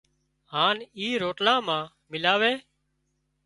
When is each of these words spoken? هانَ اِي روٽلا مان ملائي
هانَ 0.53 0.77
اِي 0.97 1.07
روٽلا 1.21 1.55
مان 1.65 1.85
ملائي 2.11 2.53